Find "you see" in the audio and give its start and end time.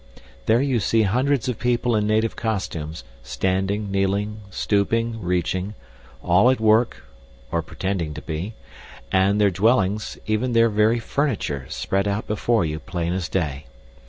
0.63-1.03